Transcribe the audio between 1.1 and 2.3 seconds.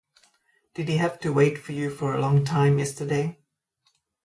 to wait for you for a